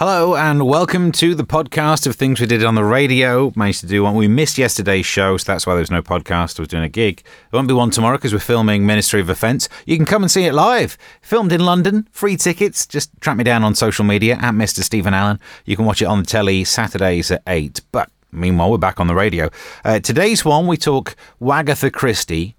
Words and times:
Hello 0.00 0.34
and 0.34 0.66
welcome 0.66 1.12
to 1.12 1.34
the 1.34 1.44
podcast 1.44 2.06
of 2.06 2.16
things 2.16 2.40
we 2.40 2.46
did 2.46 2.64
on 2.64 2.74
the 2.74 2.82
radio. 2.82 3.52
Managed 3.54 3.80
to 3.80 3.86
do 3.86 4.02
one. 4.02 4.14
We 4.14 4.28
missed 4.28 4.56
yesterday's 4.56 5.04
show, 5.04 5.36
so 5.36 5.52
that's 5.52 5.66
why 5.66 5.74
there's 5.74 5.90
no 5.90 6.00
podcast. 6.00 6.58
I 6.58 6.62
was 6.62 6.68
doing 6.68 6.84
a 6.84 6.88
gig. 6.88 7.22
There 7.22 7.58
won't 7.58 7.68
be 7.68 7.74
one 7.74 7.90
tomorrow 7.90 8.16
because 8.16 8.32
we're 8.32 8.38
filming 8.38 8.86
Ministry 8.86 9.20
of 9.20 9.28
Offence. 9.28 9.68
You 9.84 9.98
can 9.98 10.06
come 10.06 10.22
and 10.22 10.30
see 10.30 10.46
it 10.46 10.54
live. 10.54 10.96
Filmed 11.20 11.52
in 11.52 11.60
London, 11.60 12.08
free 12.12 12.38
tickets. 12.38 12.86
Just 12.86 13.10
track 13.20 13.36
me 13.36 13.44
down 13.44 13.62
on 13.62 13.74
social 13.74 14.06
media 14.06 14.36
at 14.36 14.54
Mr. 14.54 14.82
Stephen 14.82 15.12
Allen. 15.12 15.38
You 15.66 15.76
can 15.76 15.84
watch 15.84 16.00
it 16.00 16.06
on 16.06 16.20
the 16.20 16.26
telly 16.26 16.64
Saturdays 16.64 17.30
at 17.30 17.42
8. 17.46 17.82
But 17.92 18.08
meanwhile, 18.32 18.70
we're 18.70 18.78
back 18.78 19.00
on 19.00 19.06
the 19.06 19.14
radio. 19.14 19.50
Uh, 19.84 20.00
today's 20.00 20.46
one, 20.46 20.66
we 20.66 20.78
talk 20.78 21.14
Wagatha 21.42 21.92
Christie 21.92 22.56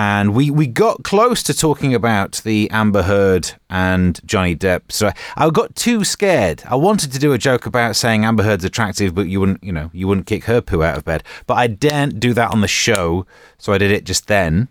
and 0.00 0.34
we, 0.34 0.50
we 0.50 0.66
got 0.66 1.02
close 1.02 1.42
to 1.42 1.52
talking 1.52 1.94
about 1.94 2.40
the 2.42 2.70
Amber 2.70 3.02
Heard 3.02 3.52
and 3.68 4.18
Johnny 4.24 4.56
Depp. 4.56 4.90
So 4.90 5.10
I 5.36 5.50
got 5.50 5.76
too 5.76 6.04
scared. 6.04 6.62
I 6.66 6.76
wanted 6.76 7.12
to 7.12 7.18
do 7.18 7.34
a 7.34 7.38
joke 7.38 7.66
about 7.66 7.96
saying 7.96 8.24
Amber 8.24 8.42
Heard's 8.42 8.64
attractive, 8.64 9.14
but 9.14 9.28
you 9.28 9.40
wouldn't, 9.40 9.62
you 9.62 9.72
know, 9.72 9.90
you 9.92 10.08
wouldn't 10.08 10.26
kick 10.26 10.44
her 10.44 10.62
poo 10.62 10.82
out 10.82 10.96
of 10.96 11.04
bed. 11.04 11.22
But 11.46 11.58
I 11.58 11.66
daren't 11.66 12.18
do 12.18 12.32
that 12.32 12.50
on 12.50 12.62
the 12.62 12.66
show, 12.66 13.26
so 13.58 13.74
I 13.74 13.78
did 13.78 13.90
it 13.90 14.04
just 14.04 14.26
then. 14.26 14.68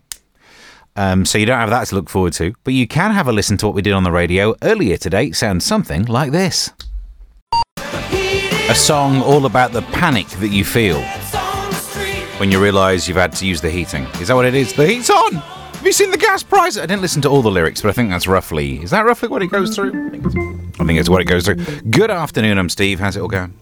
Um, 0.95 1.27
so 1.27 1.37
you 1.37 1.45
don't 1.45 1.59
have 1.59 1.69
that 1.69 1.85
to 1.89 1.95
look 1.95 2.09
forward 2.09 2.33
to, 2.33 2.55
but 2.63 2.73
you 2.73 2.87
can 2.87 3.11
have 3.11 3.27
a 3.27 3.31
listen 3.31 3.55
to 3.57 3.67
what 3.67 3.75
we 3.75 3.83
did 3.83 3.93
on 3.93 4.01
the 4.01 4.11
radio 4.11 4.55
earlier 4.63 4.97
today. 4.97 5.31
Sounds 5.31 5.63
something 5.63 6.05
like 6.05 6.31
this. 6.31 6.71
A 7.77 8.73
song 8.73 9.21
all 9.21 9.45
about 9.45 9.73
the 9.73 9.83
panic 9.83 10.25
that 10.39 10.49
you 10.49 10.65
feel 10.65 11.05
when 12.39 12.51
you 12.51 12.61
realise 12.61 13.05
you've 13.07 13.17
had 13.17 13.33
to 13.33 13.45
use 13.45 13.59
the 13.59 13.69
heating. 13.69 14.03
Is 14.21 14.29
that 14.29 14.35
what 14.35 14.45
it 14.45 14.55
is? 14.55 14.71
The 14.73 14.87
heat's 14.87 15.09
on! 15.09 15.33
Have 15.33 15.85
you 15.85 15.91
seen 15.91 16.09
the 16.09 16.17
gas 16.17 16.41
price? 16.41 16.77
I 16.77 16.81
didn't 16.81 17.01
listen 17.01 17.21
to 17.23 17.29
all 17.29 17.41
the 17.41 17.51
lyrics, 17.51 17.81
but 17.81 17.89
I 17.89 17.91
think 17.91 18.09
that's 18.09 18.27
roughly. 18.27 18.81
Is 18.81 18.91
that 18.91 19.05
roughly 19.05 19.27
what 19.27 19.41
it 19.43 19.47
goes 19.47 19.75
through? 19.75 20.07
I 20.07 20.09
think 20.09 20.25
it's, 20.25 20.35
I 20.79 20.85
think 20.85 20.99
it's 20.99 21.09
what 21.09 21.21
it 21.21 21.25
goes 21.25 21.45
through. 21.45 21.55
Good 21.89 22.09
afternoon, 22.09 22.57
I'm 22.57 22.69
Steve. 22.69 22.99
How's 22.99 23.17
it 23.17 23.21
all 23.21 23.27
going? 23.27 23.53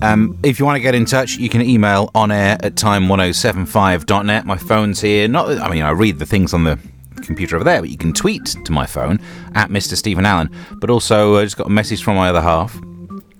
Um, 0.00 0.38
if 0.42 0.58
you 0.58 0.64
want 0.64 0.76
to 0.76 0.80
get 0.80 0.94
in 0.94 1.04
touch, 1.04 1.36
you 1.36 1.50
can 1.50 1.60
email 1.60 2.10
on 2.14 2.30
air 2.30 2.56
at 2.62 2.74
time1075.net. 2.74 4.46
My 4.46 4.56
phone's 4.56 5.00
here. 5.02 5.28
Not, 5.28 5.58
I 5.58 5.70
mean, 5.70 5.82
I 5.82 5.90
read 5.90 6.18
the 6.18 6.26
things 6.26 6.54
on 6.54 6.64
the 6.64 6.78
computer 7.22 7.56
over 7.56 7.64
there, 7.64 7.80
but 7.80 7.90
you 7.90 7.98
can 7.98 8.14
tweet 8.14 8.44
to 8.64 8.72
my 8.72 8.86
phone 8.86 9.20
at 9.54 9.68
Mr. 9.68 9.94
Stephen 9.94 10.24
Allen. 10.24 10.50
But 10.72 10.88
also, 10.88 11.36
I 11.36 11.44
just 11.44 11.58
got 11.58 11.66
a 11.66 11.70
message 11.70 12.02
from 12.02 12.16
my 12.16 12.30
other 12.30 12.42
half 12.42 12.78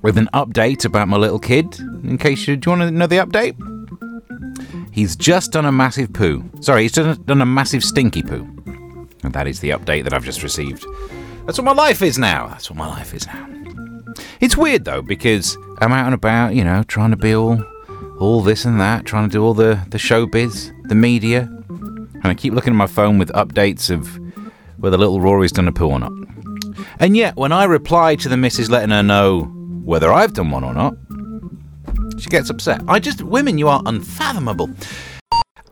with 0.05 0.19
an 0.19 0.29
update 0.35 0.85
about 0.85 1.09
my 1.09 1.17
little 1.17 1.39
kid. 1.39 1.81
In 1.81 2.19
case 2.19 2.47
you 2.47 2.57
do 2.57 2.71
you 2.71 2.77
want 2.77 2.91
to 2.91 2.95
know 2.95 3.07
the 3.07 3.17
update? 3.17 3.57
He's 4.93 5.17
just 5.17 5.53
done 5.53 5.65
a 5.65 5.73
massive 5.73 6.13
poo. 6.13 6.45
Sorry, 6.61 6.83
he's 6.83 6.93
done, 6.93 7.21
done 7.25 7.41
a 7.41 7.47
massive 7.47 7.83
stinky 7.83 8.23
poo. 8.23 8.47
And 9.23 9.33
that 9.33 9.47
is 9.47 9.61
the 9.61 9.71
update 9.71 10.05
that 10.05 10.13
I've 10.13 10.25
just 10.25 10.43
received. 10.43 10.85
That's 11.47 11.59
what 11.59 11.65
my 11.65 11.73
life 11.73 12.03
is 12.03 12.19
now. 12.19 12.49
That's 12.49 12.69
what 12.71 12.77
my 12.77 12.87
life 12.87 13.15
is 13.15 13.27
now. 13.27 13.49
It's 14.41 14.59
weird 14.59 14.85
though 14.85 15.01
because 15.01 15.57
I'm 15.81 15.93
out 15.93 16.05
and 16.05 16.15
about, 16.15 16.55
you 16.55 16.65
know, 16.65 16.83
trying 16.83 17.11
to 17.11 17.17
be 17.17 17.35
all, 17.35 17.65
all 18.21 18.43
this 18.43 18.67
and 18.67 18.79
that, 18.81 19.07
trying 19.07 19.27
to 19.31 19.33
do 19.33 19.43
all 19.43 19.55
the 19.55 19.81
the 19.89 19.99
showbiz, 19.99 20.71
the 20.87 20.95
media, 20.95 21.49
and 21.71 22.27
I 22.27 22.35
keep 22.35 22.53
looking 22.53 22.75
at 22.75 22.77
my 22.77 22.87
phone 22.87 23.19
with 23.19 23.31
updates 23.33 23.89
of 23.89 24.21
whether 24.77 24.99
little 24.99 25.23
Rory's 25.23 25.53
done 25.53 25.67
a 25.67 25.73
poo 25.73 25.89
or 25.89 25.99
not. 25.99 26.13
And 27.01 27.17
yet, 27.17 27.37
when 27.37 27.53
I 27.53 27.65
reply 27.65 28.17
to 28.17 28.29
the 28.29 28.37
missus 28.37 28.69
letting 28.69 28.91
her 28.91 29.03
know 29.03 29.54
whether 29.85 30.13
I've 30.13 30.33
done 30.33 30.51
one 30.51 30.65
or 30.65 30.75
not, 30.75 30.95
she 32.19 32.29
gets 32.31 32.51
upset. 32.51 32.83
I 32.89 32.99
just, 32.99 33.23
women, 33.23 33.59
you 33.59 33.69
are 33.69 33.83
unfathomable. 33.87 34.71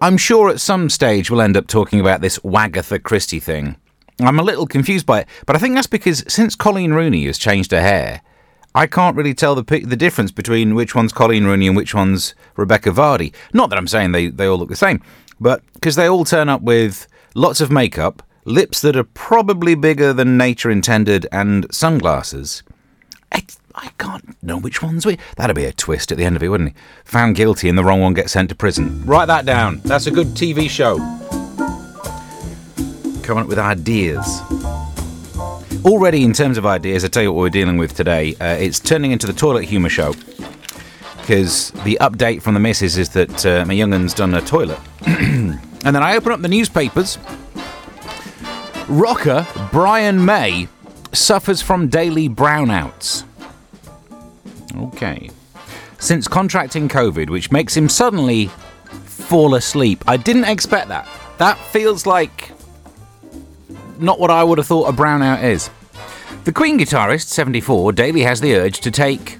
I'm 0.00 0.16
sure 0.16 0.50
at 0.50 0.60
some 0.60 0.90
stage 0.90 1.30
we'll 1.30 1.40
end 1.40 1.56
up 1.56 1.66
talking 1.66 2.00
about 2.00 2.20
this 2.20 2.38
Wagatha 2.40 3.02
Christie 3.02 3.40
thing. 3.40 3.76
I'm 4.20 4.38
a 4.38 4.42
little 4.42 4.66
confused 4.66 5.06
by 5.06 5.20
it, 5.20 5.28
but 5.46 5.56
I 5.56 5.58
think 5.58 5.74
that's 5.74 5.86
because 5.86 6.24
since 6.28 6.54
Colleen 6.54 6.92
Rooney 6.92 7.26
has 7.26 7.38
changed 7.38 7.70
her 7.70 7.80
hair, 7.80 8.22
I 8.74 8.86
can't 8.86 9.16
really 9.16 9.34
tell 9.34 9.54
the 9.54 9.62
the 9.62 9.96
difference 9.96 10.30
between 10.30 10.74
which 10.74 10.94
one's 10.94 11.12
Colleen 11.12 11.44
Rooney 11.44 11.66
and 11.66 11.76
which 11.76 11.94
one's 11.94 12.34
Rebekah 12.56 12.90
Vardy. 12.90 13.34
Not 13.52 13.70
that 13.70 13.78
I'm 13.78 13.86
saying 13.86 14.12
they, 14.12 14.28
they 14.28 14.46
all 14.46 14.58
look 14.58 14.68
the 14.68 14.76
same, 14.76 15.02
but 15.40 15.62
because 15.74 15.96
they 15.96 16.08
all 16.08 16.24
turn 16.24 16.48
up 16.48 16.62
with 16.62 17.06
lots 17.34 17.60
of 17.60 17.70
makeup, 17.70 18.22
lips 18.44 18.80
that 18.80 18.96
are 18.96 19.04
probably 19.04 19.74
bigger 19.74 20.12
than 20.12 20.36
nature 20.36 20.70
intended, 20.70 21.26
and 21.32 21.72
sunglasses. 21.72 22.62
It's, 23.30 23.58
I 23.74 23.90
can't 23.98 24.42
know 24.42 24.58
which 24.58 24.82
one's 24.82 25.06
which. 25.06 25.18
That'd 25.36 25.56
be 25.56 25.64
a 25.64 25.72
twist 25.72 26.12
at 26.12 26.18
the 26.18 26.24
end 26.24 26.36
of 26.36 26.42
it, 26.42 26.48
wouldn't 26.48 26.70
it? 26.70 26.76
Found 27.04 27.36
guilty 27.36 27.68
and 27.68 27.78
the 27.78 27.84
wrong 27.84 28.00
one 28.00 28.14
gets 28.14 28.32
sent 28.32 28.48
to 28.50 28.54
prison. 28.54 29.04
Write 29.06 29.26
that 29.26 29.46
down. 29.46 29.80
That's 29.84 30.06
a 30.06 30.10
good 30.10 30.28
TV 30.28 30.68
show. 30.68 30.96
Coming 33.22 33.44
up 33.44 33.48
with 33.48 33.58
ideas. 33.58 34.42
Already, 35.84 36.22
in 36.22 36.32
terms 36.32 36.58
of 36.58 36.66
ideas, 36.66 37.04
I 37.04 37.08
tell 37.08 37.22
you 37.22 37.32
what 37.32 37.40
we're 37.40 37.50
dealing 37.50 37.76
with 37.76 37.94
today. 37.94 38.34
Uh, 38.40 38.54
it's 38.54 38.78
turning 38.78 39.10
into 39.10 39.26
the 39.26 39.32
toilet 39.32 39.64
humour 39.64 39.88
show. 39.88 40.14
Because 41.18 41.70
the 41.84 41.98
update 42.00 42.42
from 42.42 42.54
the 42.54 42.60
missus 42.60 42.98
is 42.98 43.08
that 43.10 43.46
uh, 43.46 43.64
my 43.64 43.74
youngun's 43.74 44.14
done 44.14 44.34
a 44.34 44.40
toilet. 44.40 44.78
and 45.06 45.58
then 45.82 45.96
I 46.02 46.16
open 46.16 46.32
up 46.32 46.40
the 46.40 46.48
newspapers. 46.48 47.18
Rocker 48.88 49.46
Brian 49.70 50.24
May 50.24 50.68
suffers 51.12 51.62
from 51.62 51.88
daily 51.88 52.28
brownouts. 52.28 53.24
Okay. 54.76 55.30
Since 55.98 56.28
contracting 56.28 56.88
COVID, 56.88 57.30
which 57.30 57.52
makes 57.52 57.76
him 57.76 57.88
suddenly 57.88 58.50
fall 59.32 59.54
asleep. 59.54 60.04
I 60.06 60.16
didn't 60.16 60.44
expect 60.44 60.88
that. 60.88 61.08
That 61.38 61.58
feels 61.58 62.06
like 62.06 62.52
not 63.98 64.18
what 64.18 64.30
I 64.30 64.42
would 64.42 64.58
have 64.58 64.66
thought 64.66 64.88
a 64.88 64.92
brownout 64.92 65.42
is. 65.42 65.70
The 66.44 66.52
Queen 66.52 66.78
guitarist, 66.78 67.28
74, 67.28 67.92
daily 67.92 68.22
has 68.22 68.40
the 68.40 68.56
urge 68.56 68.80
to 68.80 68.90
take 68.90 69.38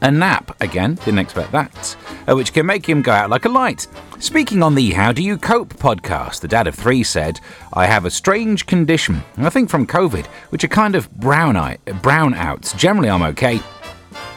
a 0.00 0.10
nap. 0.10 0.56
Again, 0.62 0.94
didn't 0.94 1.18
expect 1.18 1.50
that. 1.52 1.96
Uh, 2.28 2.36
which 2.36 2.52
can 2.52 2.66
make 2.66 2.88
him 2.88 3.02
go 3.02 3.12
out 3.12 3.30
like 3.30 3.44
a 3.44 3.48
light. 3.48 3.86
Speaking 4.20 4.62
on 4.62 4.74
the 4.74 4.92
How 4.92 5.12
Do 5.12 5.22
You 5.22 5.36
Cope 5.36 5.74
podcast, 5.74 6.40
the 6.40 6.48
dad 6.48 6.66
of 6.66 6.74
three 6.74 7.02
said, 7.02 7.40
I 7.72 7.86
have 7.86 8.04
a 8.04 8.10
strange 8.10 8.66
condition, 8.66 9.22
I 9.36 9.50
think 9.50 9.68
from 9.68 9.86
COVID, 9.86 10.26
which 10.50 10.64
are 10.64 10.68
kind 10.68 10.94
of 10.94 11.10
brown 11.12 11.56
eye, 11.56 11.78
brownouts. 11.86 12.76
Generally, 12.76 13.10
I'm 13.10 13.22
okay 13.22 13.60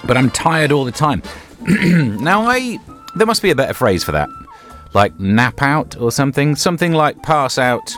but 0.06 0.18
I'm 0.18 0.30
tired 0.30 0.72
all 0.72 0.86
the 0.86 0.92
time. 0.92 1.22
now, 2.24 2.44
I 2.44 2.80
there 3.16 3.28
must 3.28 3.42
be 3.42 3.52
a 3.52 3.56
better 3.56 3.74
phrase 3.74 4.04
for 4.04 4.12
that, 4.14 4.30
like 4.94 5.20
nap 5.20 5.62
out 5.62 5.98
or 5.98 6.12
something, 6.12 6.56
something 6.56 6.94
like 6.94 7.22
pass 7.24 7.58
out. 7.58 7.94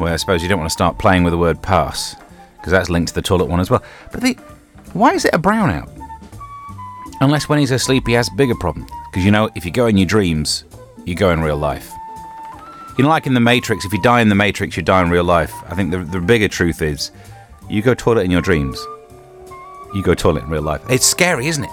Well, 0.00 0.12
I 0.12 0.16
suppose 0.16 0.42
you 0.42 0.48
don't 0.48 0.58
want 0.58 0.70
to 0.70 0.72
start 0.72 0.98
playing 0.98 1.24
with 1.24 1.32
the 1.32 1.38
word 1.38 1.62
pass 1.62 2.14
because 2.56 2.72
that's 2.72 2.88
linked 2.88 3.08
to 3.08 3.14
the 3.14 3.22
toilet 3.22 3.46
one 3.46 3.60
as 3.60 3.70
well. 3.70 3.82
But 4.12 4.20
the, 4.20 4.34
why 4.92 5.12
is 5.12 5.24
it 5.24 5.34
a 5.34 5.38
brownout? 5.38 5.92
Unless 7.20 7.48
when 7.48 7.58
he's 7.58 7.72
asleep 7.72 8.06
he 8.06 8.12
has 8.12 8.30
bigger 8.30 8.54
problems. 8.54 8.90
Because 9.10 9.24
you 9.24 9.30
know, 9.30 9.50
if 9.54 9.64
you 9.64 9.70
go 9.70 9.86
in 9.86 9.96
your 9.96 10.06
dreams, 10.06 10.64
you 11.04 11.14
go 11.14 11.30
in 11.30 11.40
real 11.40 11.56
life. 11.56 11.92
You 12.96 13.04
know, 13.04 13.10
like 13.10 13.26
in 13.26 13.34
the 13.34 13.40
Matrix, 13.40 13.84
if 13.84 13.92
you 13.92 14.02
die 14.02 14.20
in 14.20 14.28
the 14.28 14.34
Matrix, 14.34 14.76
you 14.76 14.82
die 14.82 15.02
in 15.02 15.10
real 15.10 15.24
life. 15.24 15.52
I 15.68 15.74
think 15.74 15.90
the, 15.92 15.98
the 15.98 16.20
bigger 16.20 16.48
truth 16.48 16.82
is, 16.82 17.12
you 17.68 17.82
go 17.82 17.94
toilet 17.94 18.24
in 18.24 18.30
your 18.30 18.40
dreams 18.40 18.84
you 19.94 20.02
go 20.02 20.14
toilet 20.14 20.44
in 20.44 20.50
real 20.50 20.62
life. 20.62 20.82
It's 20.88 21.06
scary, 21.06 21.46
isn't 21.48 21.64
it? 21.64 21.70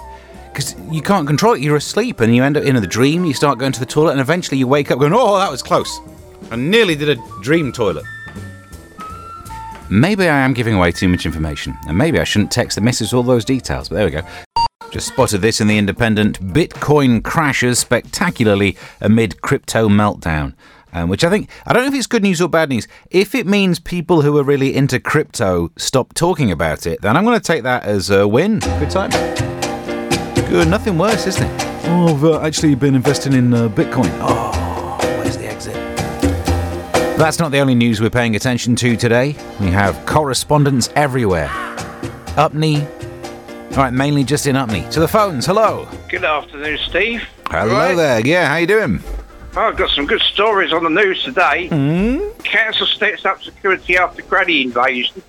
Because 0.52 0.74
you 0.90 1.02
can't 1.02 1.26
control 1.26 1.54
it. 1.54 1.60
You're 1.60 1.76
asleep 1.76 2.20
and 2.20 2.34
you 2.34 2.42
end 2.42 2.56
up 2.56 2.64
in 2.64 2.76
a 2.76 2.86
dream. 2.86 3.24
You 3.24 3.34
start 3.34 3.58
going 3.58 3.72
to 3.72 3.80
the 3.80 3.86
toilet 3.86 4.12
and 4.12 4.20
eventually 4.20 4.58
you 4.58 4.66
wake 4.66 4.90
up 4.90 4.98
going, 4.98 5.12
oh, 5.12 5.36
that 5.36 5.50
was 5.50 5.62
close. 5.62 6.00
I 6.50 6.56
nearly 6.56 6.94
did 6.94 7.08
a 7.08 7.22
dream 7.42 7.72
toilet. 7.72 8.04
Maybe 9.88 10.28
I 10.28 10.38
am 10.38 10.52
giving 10.52 10.74
away 10.74 10.90
too 10.90 11.08
much 11.08 11.26
information, 11.26 11.76
and 11.86 11.96
maybe 11.96 12.18
I 12.18 12.24
shouldn't 12.24 12.50
text 12.50 12.74
the 12.74 12.80
missus 12.80 13.12
all 13.12 13.22
those 13.22 13.44
details, 13.44 13.88
but 13.88 13.94
there 13.94 14.04
we 14.04 14.10
go. 14.10 14.22
Just 14.90 15.08
spotted 15.08 15.42
this 15.42 15.60
in 15.60 15.68
the 15.68 15.78
Independent. 15.78 16.40
Bitcoin 16.40 17.22
crashes 17.22 17.78
spectacularly 17.78 18.76
amid 19.00 19.40
crypto 19.42 19.88
meltdown 19.88 20.54
um, 20.96 21.10
which 21.10 21.24
I 21.24 21.30
think 21.30 21.50
I 21.66 21.72
don't 21.72 21.82
know 21.82 21.88
if 21.88 21.94
it's 21.94 22.06
good 22.06 22.22
news 22.22 22.40
or 22.40 22.48
bad 22.48 22.70
news. 22.70 22.88
If 23.10 23.34
it 23.34 23.46
means 23.46 23.78
people 23.78 24.22
who 24.22 24.36
are 24.38 24.42
really 24.42 24.74
into 24.74 24.98
crypto 24.98 25.70
stop 25.76 26.14
talking 26.14 26.50
about 26.50 26.86
it, 26.86 27.02
then 27.02 27.16
I'm 27.16 27.24
going 27.24 27.38
to 27.38 27.44
take 27.44 27.62
that 27.64 27.84
as 27.84 28.08
a 28.08 28.26
win. 28.26 28.60
Good 28.60 28.90
time. 28.90 29.10
Good, 30.48 30.68
nothing 30.68 30.96
worse, 30.96 31.26
isn't 31.26 31.44
it? 31.44 31.66
Oh, 31.88 32.14
I've 32.14 32.24
uh, 32.24 32.40
actually 32.40 32.74
been 32.76 32.94
investing 32.94 33.34
in 33.34 33.52
uh, 33.52 33.68
Bitcoin. 33.68 34.10
Oh, 34.22 34.96
where's 35.18 35.36
the 35.36 35.46
exit? 35.46 35.74
That's 37.18 37.38
not 37.38 37.52
the 37.52 37.58
only 37.58 37.74
news 37.74 38.00
we're 38.00 38.10
paying 38.10 38.34
attention 38.34 38.74
to 38.76 38.96
today. 38.96 39.36
We 39.60 39.66
have 39.66 40.06
correspondence 40.06 40.88
everywhere. 40.96 41.48
Upney. 42.36 42.90
All 43.72 43.82
right, 43.82 43.92
mainly 43.92 44.24
just 44.24 44.46
in 44.46 44.56
Upney. 44.56 44.90
To 44.92 45.00
the 45.00 45.08
phones. 45.08 45.44
Hello. 45.44 45.86
Good 46.08 46.24
afternoon, 46.24 46.78
Steve. 46.78 47.22
Hello 47.48 47.72
right. 47.72 47.94
there. 47.94 48.26
Yeah, 48.26 48.48
how 48.48 48.56
you 48.56 48.66
doing? 48.66 49.02
Oh, 49.56 49.62
I've 49.62 49.76
got 49.76 49.90
some 49.90 50.06
good 50.06 50.20
stories 50.20 50.72
on 50.72 50.84
the 50.84 50.90
news 50.90 51.22
today. 51.22 51.68
Mm? 51.70 52.44
Council 52.44 52.86
steps 52.86 53.24
up 53.24 53.42
security 53.42 53.96
after 53.96 54.22
granny 54.22 54.62
invasion. 54.62 55.22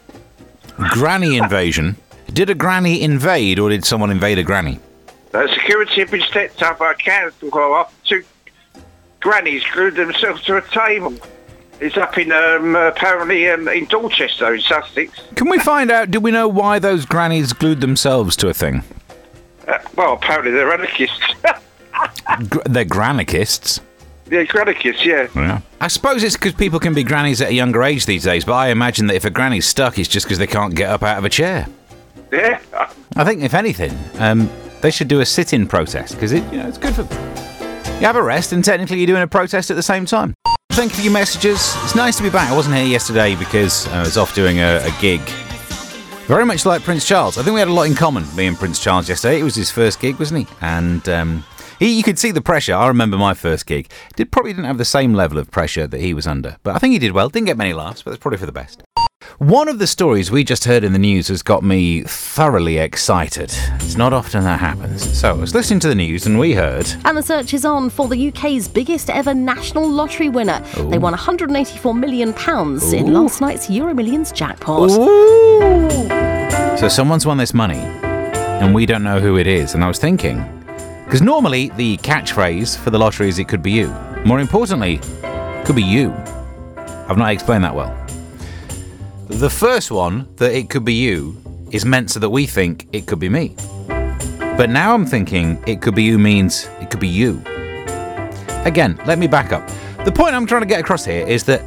Granny 0.78 1.38
invasion? 1.38 1.96
did 2.34 2.50
a 2.50 2.56
granny 2.56 3.02
invade, 3.02 3.58
or 3.58 3.70
did 3.70 3.84
someone 3.86 4.12
invade 4.12 4.38
a 4.38 4.44
granny? 4.44 4.80
Uh, 5.34 5.48
security 5.54 6.02
have 6.02 6.12
been 6.12 6.22
stepped 6.22 6.62
up 6.62 6.78
by 6.80 6.94
council 6.94 7.50
after 7.76 7.96
two 8.06 8.24
grannies 9.20 9.64
glued 9.74 9.96
themselves 9.96 10.44
to 10.44 10.58
a 10.58 10.62
table. 10.70 11.14
It's 11.80 11.98
up 11.98 12.18
in 12.18 12.32
um, 12.32 12.76
apparently 12.76 13.50
um, 13.50 13.68
in 13.68 13.86
Dorchester, 13.86 14.54
in 14.54 14.62
Sussex. 14.62 15.20
Can 15.36 15.50
we 15.50 15.60
find 15.60 15.90
out? 15.90 16.12
Do 16.12 16.20
we 16.20 16.32
know 16.32 16.48
why 16.48 16.80
those 16.80 17.06
grannies 17.06 17.54
glued 17.54 17.82
themselves 17.82 18.36
to 18.38 18.50
a 18.50 18.54
thing? 18.54 18.84
Uh, 19.68 19.78
well, 19.96 20.14
apparently 20.14 20.52
they're 20.52 20.72
anarchists. 20.72 21.34
Gr- 22.50 22.60
they're 22.66 22.86
grannikists. 22.86 23.80
Yeah, 24.32 24.46
anarchists. 24.60 25.06
Yeah. 25.06 25.28
Yeah. 25.36 25.62
I 25.80 25.88
suppose 25.88 26.24
it's 26.24 26.36
because 26.36 26.54
people 26.54 26.80
can 26.80 26.94
be 26.94 27.04
grannies 27.04 27.42
at 27.42 27.50
a 27.50 27.54
younger 27.54 27.84
age 27.84 28.06
these 28.06 28.24
days, 28.24 28.46
but 28.46 28.54
I 28.54 28.70
imagine 28.70 29.08
that 29.08 29.16
if 29.16 29.26
a 29.26 29.30
granny's 29.30 29.66
stuck, 29.66 29.98
it's 30.00 30.10
just 30.10 30.26
because 30.26 30.38
they 30.38 30.48
can't 30.48 30.76
get 30.76 30.90
up 30.90 31.04
out 31.04 31.18
of 31.18 31.26
a 31.26 31.30
chair. 31.30 31.68
Yeah. 32.32 32.60
I 33.16 33.24
think, 33.24 33.42
if 33.42 33.54
anything, 33.54 33.98
um, 34.20 34.50
they 34.82 34.92
should 34.92 35.08
do 35.08 35.22
a 35.22 35.26
sit-in 35.26 35.68
protest 35.68 36.16
because 36.16 36.32
it, 36.32 36.44
you 36.52 36.60
know, 36.60 36.68
it's 36.68 36.78
good 36.78 36.94
for. 36.94 37.04
You 37.04 38.06
have 38.06 38.16
a 38.16 38.22
rest, 38.22 38.52
and 38.52 38.64
technically 38.64 38.98
you're 38.98 39.08
doing 39.08 39.24
a 39.24 39.28
protest 39.28 39.72
at 39.72 39.76
the 39.76 39.84
same 39.84 40.06
time. 40.06 40.34
Thank 40.72 40.92
you 40.92 40.98
for 40.98 41.04
your 41.04 41.14
messages. 41.14 41.76
It's 41.84 41.96
nice 41.96 42.18
to 42.18 42.24
be 42.24 42.30
back. 42.30 42.52
I 42.52 42.56
wasn't 42.56 42.76
here 42.76 42.86
yesterday 42.86 43.36
because 43.36 43.88
I 43.88 44.02
was 44.02 44.18
off 44.18 44.36
doing 44.36 44.60
a, 44.60 44.82
a 44.84 44.92
gig. 45.02 45.22
Very 46.28 46.46
much 46.46 46.66
like 46.66 46.84
Prince 46.84 47.08
Charles. 47.08 47.38
I 47.38 47.42
think 47.42 47.54
we 47.56 47.60
had 47.60 47.70
a 47.70 47.74
lot 47.74 47.88
in 47.88 47.96
common, 47.96 48.24
me 48.36 48.46
and 48.46 48.58
Prince 48.58 48.84
Charles 48.84 49.10
yesterday. 49.10 49.40
It 49.40 49.44
was 49.44 49.56
his 49.56 49.72
first 49.72 50.00
gig, 50.00 50.20
wasn't 50.20 50.42
he? 50.42 50.56
And 50.62 51.08
um, 51.10 51.44
he, 51.80 51.98
you 51.98 52.04
could 52.04 52.20
see 52.20 52.32
the 52.32 52.42
pressure. 52.42 52.74
I 52.74 52.88
remember 52.88 53.18
my 53.18 53.34
first 53.34 53.66
gig. 53.66 53.90
Did 54.16 54.32
probably 54.32 54.54
didn't 54.54 54.66
have 54.66 54.78
the 54.78 54.86
same 54.86 55.14
level 55.14 55.38
of 55.38 55.52
pressure 55.52 55.88
that 55.88 56.02
he 56.02 56.14
was 56.14 56.28
under, 56.28 56.58
but 56.64 56.76
I 56.76 56.80
think 56.80 56.94
he 56.94 57.00
did 57.00 57.12
well. 57.12 57.30
Didn't 57.30 57.48
get 57.48 57.58
many 57.58 57.74
laughs, 57.74 58.02
but 58.02 58.12
that's 58.12 58.22
probably 58.22 58.38
for 58.38 58.46
the 58.46 58.52
best. 58.52 58.84
One 59.40 59.68
of 59.68 59.80
the 59.80 59.88
stories 59.88 60.32
we 60.32 60.44
just 60.44 60.66
heard 60.66 60.84
in 60.84 60.94
the 60.94 61.00
news 61.00 61.28
has 61.28 61.42
got 61.44 61.64
me 61.64 62.02
thoroughly 62.04 62.78
excited. 62.78 63.52
It's 63.76 63.98
not 63.98 64.14
often 64.14 64.44
that 64.44 64.60
happens. 64.60 65.20
So 65.20 65.30
I 65.30 65.34
was 65.34 65.54
listening 65.54 65.80
to 65.82 65.88
the 65.90 65.96
news 65.96 66.26
and 66.26 66.40
we 66.40 66.54
heard. 66.54 66.88
And 67.04 67.18
the 67.18 67.24
search 67.24 67.54
is 67.54 67.66
on 67.66 67.90
for 67.90 68.08
the 68.08 68.30
UK's 68.30 68.68
biggest 68.68 69.10
ever 69.10 69.34
national 69.34 69.90
lottery 69.90 70.30
winner. 70.30 70.60
They 70.90 70.98
won 70.98 71.14
£184 71.14 72.00
million 72.00 72.30
in 72.94 73.14
last 73.14 73.42
night's 73.42 73.70
Euro 73.70 73.94
Millions 73.94 74.32
jackpot. 74.32 74.92
So 76.80 76.88
someone's 76.88 77.26
won 77.26 77.38
this 77.38 77.54
money, 77.54 77.80
and 77.80 78.74
we 78.74 78.86
don't 78.86 79.04
know 79.04 79.20
who 79.20 79.38
it 79.38 79.48
is. 79.48 79.74
And 79.74 79.84
I 79.84 79.88
was 79.88 80.00
thinking, 80.00 80.38
because 81.08 81.22
normally 81.22 81.70
the 81.78 81.96
catchphrase 82.00 82.78
for 82.78 82.90
the 82.90 83.00
lottery 83.00 83.30
is 83.30 83.40
"it 83.40 83.48
could 83.48 83.64
be 83.64 83.72
you." 83.72 83.88
More 84.26 84.42
importantly, 84.42 85.00
it 85.24 85.66
could 85.66 85.78
be 85.78 85.82
you. 85.82 86.12
I've 87.08 87.18
not 87.18 87.32
explained 87.32 87.64
that 87.64 87.74
well. 87.74 87.96
The 89.28 89.50
first 89.50 89.90
one, 89.90 90.28
that 90.36 90.52
it 90.52 90.70
could 90.70 90.84
be 90.84 90.96
you, 90.96 91.38
is 91.72 91.86
meant 91.86 92.12
so 92.12 92.20
that 92.20 92.30
we 92.30 92.46
think 92.46 92.90
it 92.92 93.08
could 93.08 93.20
be 93.20 93.30
me. 93.30 93.56
But 93.88 94.70
now 94.70 94.94
I'm 94.94 95.06
thinking 95.06 95.64
it 95.66 95.82
could 95.82 95.96
be 95.96 96.04
you 96.04 96.20
means 96.20 96.70
it 96.82 96.90
could 96.90 97.00
be 97.00 97.08
you. 97.08 97.42
Again, 98.66 99.00
let 99.06 99.18
me 99.18 99.28
back 99.28 99.54
up. 99.54 99.66
The 100.04 100.12
point 100.12 100.36
I'm 100.36 100.46
trying 100.46 100.64
to 100.64 100.68
get 100.68 100.82
across 100.82 101.06
here 101.06 101.26
is 101.26 101.46
that 101.46 101.62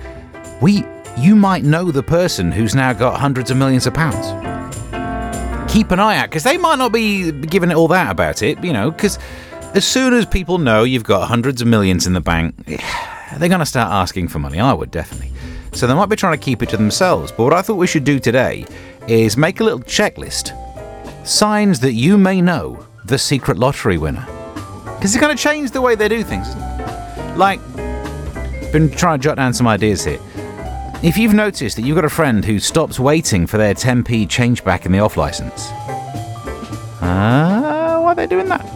we, 0.61 0.85
you 1.17 1.35
might 1.35 1.65
know 1.65 1.91
the 1.91 2.03
person 2.03 2.53
who's 2.53 2.75
now 2.75 2.93
got 2.93 3.19
hundreds 3.19 3.51
of 3.51 3.57
millions 3.57 3.87
of 3.87 3.95
pounds 3.95 4.40
keep 5.71 5.91
an 5.91 6.01
eye 6.01 6.17
out 6.17 6.29
because 6.29 6.43
they 6.43 6.59
might 6.59 6.77
not 6.77 6.93
be 6.93 7.31
giving 7.33 7.71
it 7.71 7.77
all 7.77 7.89
that 7.89 8.11
about 8.11 8.43
it, 8.43 8.63
you 8.63 8.73
know. 8.73 8.91
Because 8.91 9.19
as 9.75 9.87
soon 9.87 10.13
as 10.15 10.27
people 10.27 10.59
know 10.59 10.83
you've 10.83 11.05
got 11.05 11.29
hundreds 11.29 11.63
of 11.63 11.69
millions 11.69 12.07
in 12.07 12.13
the 12.13 12.21
bank, 12.21 12.55
they're 12.67 13.49
going 13.49 13.61
to 13.61 13.67
start 13.67 13.91
asking 13.93 14.29
for 14.29 14.39
money. 14.39 14.59
I 14.59 14.73
would 14.73 14.91
definitely. 14.91 15.31
So 15.73 15.87
they 15.87 15.95
might 15.95 16.09
be 16.09 16.17
trying 16.17 16.37
to 16.37 16.45
keep 16.45 16.63
it 16.63 16.69
to 16.71 16.77
themselves. 16.77 17.31
But 17.31 17.45
what 17.45 17.53
I 17.53 17.63
thought 17.63 17.77
we 17.77 17.87
should 17.87 18.05
do 18.05 18.19
today 18.19 18.67
is 19.07 19.37
make 19.37 19.61
a 19.61 19.65
little 19.65 19.81
checklist 19.81 20.57
signs 21.27 21.81
that 21.81 21.93
you 21.93 22.19
may 22.19 22.41
know 22.41 22.85
the 23.05 23.19
secret 23.19 23.57
lottery 23.57 23.99
winner. 23.99 24.27
Because 24.97 25.15
it's 25.15 25.21
going 25.21 25.37
to 25.37 25.43
change 25.43 25.71
the 25.71 25.81
way 25.81 25.95
they 25.95 26.09
do 26.09 26.25
things. 26.25 26.49
Like, 27.37 27.61
been 28.73 28.91
trying 28.91 29.19
to 29.19 29.23
jot 29.23 29.37
down 29.37 29.55
some 29.55 29.67
ideas 29.69 30.05
here. 30.05 30.19
If 31.03 31.17
you've 31.17 31.33
noticed 31.33 31.77
that 31.77 31.83
you've 31.83 31.95
got 31.95 32.05
a 32.05 32.11
friend 32.11 32.45
who 32.45 32.59
stops 32.59 33.01
waiting 33.01 33.47
for 33.47 33.57
their 33.57 33.73
10p 33.73 34.29
change 34.29 34.63
back 34.63 34.85
in 34.85 34.93
the 34.93 34.99
off 34.99 35.17
license, 35.17 35.71
uh, 37.01 37.99
why 38.03 38.13
are 38.13 38.15
they 38.15 38.27
doing 38.27 38.49
that? 38.49 38.67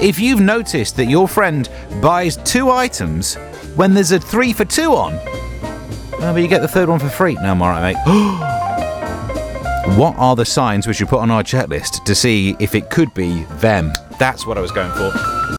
If 0.00 0.18
you've 0.18 0.40
noticed 0.40 0.96
that 0.96 1.04
your 1.04 1.28
friend 1.28 1.68
buys 2.00 2.38
two 2.38 2.70
items 2.70 3.34
when 3.76 3.92
there's 3.92 4.12
a 4.12 4.18
three 4.18 4.54
for 4.54 4.64
two 4.64 4.94
on, 4.94 5.12
oh, 5.14 6.32
but 6.32 6.36
you 6.36 6.48
get 6.48 6.62
the 6.62 6.68
third 6.68 6.88
one 6.88 6.98
for 6.98 7.10
free. 7.10 7.34
No, 7.34 7.50
I'm 7.50 7.60
alright, 7.60 7.94
mate. 7.94 8.02
what 9.98 10.16
are 10.16 10.34
the 10.34 10.46
signs 10.46 10.86
we 10.86 10.94
should 10.94 11.08
put 11.08 11.20
on 11.20 11.30
our 11.30 11.42
checklist 11.42 12.02
to 12.04 12.14
see 12.14 12.56
if 12.60 12.74
it 12.74 12.88
could 12.88 13.12
be 13.12 13.44
them? 13.60 13.92
That's 14.18 14.46
what 14.46 14.56
I 14.56 14.62
was 14.62 14.72
going 14.72 14.92
for. 14.92 15.53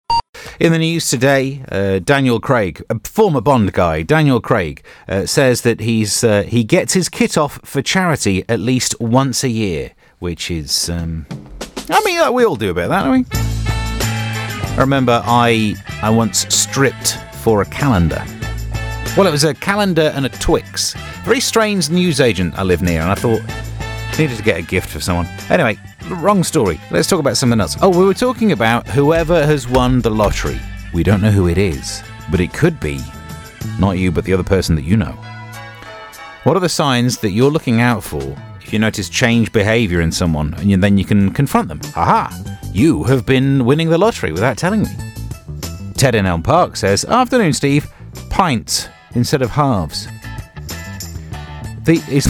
In 0.58 0.72
the 0.72 0.78
news 0.78 1.10
today, 1.10 1.66
uh, 1.70 2.00
Daniel 2.00 2.40
Craig, 2.40 2.82
a 2.90 2.98
former 3.04 3.42
Bond 3.42 3.74
guy, 3.74 4.04
Daniel 4.04 4.40
Craig, 4.40 4.86
uh, 5.10 5.26
says 5.26 5.64
that 5.64 5.82
he's 5.82 6.24
uh, 6.24 6.44
he 6.44 6.64
gets 6.64 6.94
his 6.94 7.10
kit 7.10 7.38
off 7.38 7.60
for 7.66 7.82
charity 7.82 8.46
at 8.48 8.62
least 8.62 8.96
once 9.02 9.44
a 9.44 9.50
year, 9.50 9.92
which 10.20 10.50
is, 10.50 10.90
um, 10.90 11.26
I 11.90 12.02
mean, 12.06 12.20
uh, 12.20 12.32
we 12.32 12.46
all 12.46 12.56
do 12.56 12.70
a 12.70 12.74
bit 12.74 12.86
of 12.86 12.90
that, 12.90 13.04
don't 13.04 13.12
we? 13.12 13.26
I 13.34 14.78
remember 14.80 15.22
I 15.26 15.76
I 16.02 16.10
once 16.10 16.48
stripped 16.54 17.18
for 17.42 17.62
a 17.62 17.66
calendar. 17.66 18.24
Well, 19.18 19.28
it 19.28 19.32
was 19.32 19.44
a 19.44 19.54
calendar 19.54 20.14
and 20.16 20.26
a 20.26 20.30
Twix. 20.30 20.94
Very 21.26 21.42
strange 21.42 21.90
newsagent 21.90 22.58
I 22.58 22.64
live 22.64 22.82
near, 22.82 23.02
and 23.02 23.12
I 23.12 23.16
thought 23.16 23.42
needed 24.18 24.38
to 24.38 24.44
get 24.44 24.58
a 24.58 24.62
gift 24.62 24.90
for 24.90 25.00
someone. 25.00 25.28
Anyway, 25.50 25.78
wrong 26.10 26.44
story. 26.44 26.80
Let's 26.92 27.08
talk 27.08 27.20
about 27.20 27.38
something 27.38 27.60
else. 27.60 27.78
Oh, 27.82 27.90
we 27.90 28.06
were 28.06 28.14
talking 28.14 28.52
about 28.52 28.88
whoever 28.88 29.46
has 29.46 29.68
won 29.68 30.02
the 30.02 30.10
lottery. 30.10 30.60
We 30.94 31.04
don't 31.04 31.22
know 31.22 31.32
who 31.32 31.48
it 31.48 31.58
is, 31.58 32.04
but 32.32 32.40
it 32.40 32.54
could 32.54 32.80
be 32.80 33.00
not 33.80 33.98
you, 33.98 34.12
but 34.12 34.24
the 34.24 34.34
other 34.34 34.44
person 34.44 34.76
that 34.76 34.84
you 34.84 34.98
know. 34.98 35.14
What 36.44 36.56
are 36.56 36.62
the 36.62 36.70
signs 36.70 37.18
that 37.20 37.32
you're 37.32 37.52
looking 37.52 37.82
out 37.82 38.04
for 38.04 38.36
if 38.62 38.72
you 38.72 38.80
notice 38.80 39.10
change 39.10 39.52
behavior 39.52 40.02
in 40.02 40.12
someone 40.12 40.54
and 40.56 40.84
then 40.84 40.98
you 40.98 41.06
can 41.06 41.32
confront 41.32 41.68
them? 41.68 41.82
Aha! 41.96 42.32
You 42.72 43.04
have 43.04 43.26
been 43.26 43.66
winning 43.66 43.90
the 43.90 43.98
lottery 43.98 44.32
without 44.32 44.58
telling 44.58 44.84
me. 44.84 44.90
Ted 45.96 46.16
in 46.16 46.26
Elm 46.26 46.44
Park 46.44 46.76
says, 46.76 47.06
Afternoon, 47.06 47.54
Steve. 47.54 47.88
Pints 48.30 48.90
instead 49.14 49.42
of 49.42 49.50
halves. 49.50 50.08
The, 51.84 52.04
is, 52.10 52.26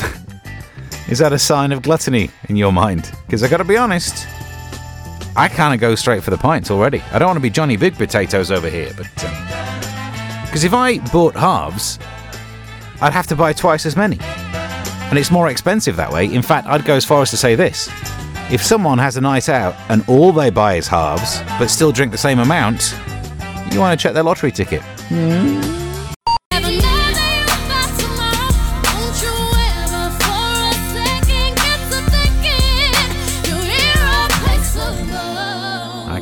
is 1.10 1.20
that 1.20 1.34
a 1.34 1.40
sign 1.40 1.72
of 1.72 1.82
gluttony 1.82 2.30
in 2.50 2.56
your 2.56 2.72
mind? 2.72 3.12
Because 3.26 3.44
I 3.44 3.48
gotta 3.48 3.64
be 3.64 3.78
honest, 3.78 4.28
I 5.36 5.48
kind 5.48 5.74
of 5.74 5.80
go 5.80 5.96
straight 5.96 6.24
for 6.24 6.32
the 6.32 6.38
pints 6.38 6.72
already. 6.72 7.02
I 7.12 7.20
don't 7.20 7.28
want 7.28 7.38
to 7.38 7.42
be 7.42 7.50
Johnny 7.50 7.78
Big 7.78 7.96
Potatoes 7.96 8.52
over 8.52 8.70
here, 8.70 8.92
but. 8.96 9.26
Um, 9.26 9.46
because 10.46 10.64
if 10.64 10.74
I 10.74 11.00
bought 11.12 11.36
halves, 11.36 12.00
I'd 13.02 13.12
have 13.12 13.28
to 13.28 13.36
buy 13.36 13.52
twice 13.52 13.86
as 13.86 13.98
many. 13.98 14.18
And 14.22 15.20
it's 15.20 15.30
more 15.30 15.50
expensive 15.50 15.98
that 15.98 16.12
way. 16.14 16.34
In 16.34 16.42
fact, 16.42 16.66
I'd 16.68 16.86
go 16.86 16.96
as 16.96 17.04
far 17.04 17.22
as 17.22 17.30
to 17.32 17.38
say 17.38 17.56
this. 17.56 17.90
If 18.50 18.64
someone 18.64 18.98
has 19.00 19.18
a 19.18 19.22
night 19.22 19.50
out 19.50 19.76
and 19.90 20.08
all 20.08 20.32
they 20.32 20.50
buy 20.50 20.76
is 20.76 20.88
halves, 20.88 21.42
but 21.60 21.68
still 21.68 21.92
drink 21.92 22.14
the 22.14 22.18
same 22.18 22.40
amount, 22.40 22.98
you 23.72 23.82
want 23.82 24.00
to 24.00 24.02
check 24.02 24.14
their 24.14 24.24
lottery 24.24 24.52
ticket. 24.52 24.82
I 25.12 25.85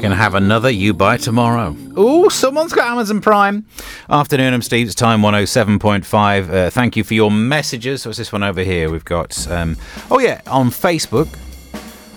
can 0.04 0.12
have 0.12 0.36
another 0.36 0.70
you 0.70 0.94
buy 0.94 1.16
tomorrow. 1.16 1.74
Ooh, 1.98 2.30
someone's 2.30 2.74
got 2.74 2.92
Amazon 2.92 3.22
Prime. 3.22 3.66
Afternoon, 4.10 4.54
I'm 4.54 4.62
Steve. 4.62 4.88
It's 4.88 4.96
time 4.96 5.22
107.5. 5.22 6.50
Uh, 6.54 6.70
thank 6.70 6.98
you 6.98 7.06
for 7.06 7.14
your 7.14 7.32
messages. 7.32 8.06
What's 8.06 8.18
this 8.18 8.34
one 8.34 8.44
over 8.44 8.64
here? 8.64 8.92
We've 8.92 9.06
got, 9.06 9.50
um, 9.50 9.78
oh 10.12 10.20
yeah, 10.20 10.42
on 10.48 10.72
Facebook. 10.72 11.30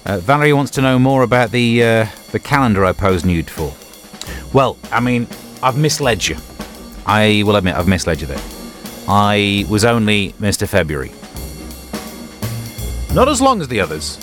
Uh, 0.05 0.19
Valerie 0.19 0.53
wants 0.53 0.73
to 0.73 0.83
know 0.83 0.99
more 0.99 1.23
about 1.23 1.53
the 1.53 1.85
uh, 1.85 2.07
the 2.33 2.41
calendar 2.41 2.85
I 2.85 2.91
posed 2.91 3.25
nude 3.25 3.49
for. 3.49 3.73
Well, 4.53 4.77
I 4.91 4.99
mean, 4.99 5.29
I've 5.63 5.79
misled 5.79 6.27
you. 6.27 6.37
I 7.07 7.45
will 7.47 7.55
admit 7.55 7.77
I've 7.77 7.87
misled 7.87 8.21
you 8.21 8.27
there. 8.27 8.43
I 9.07 9.65
was 9.71 9.85
only 9.85 10.33
Mr. 10.41 10.67
February. 10.67 11.13
Not 13.15 13.29
as 13.29 13.41
long 13.41 13.61
as 13.61 13.69
the 13.69 13.79
others. 13.79 14.19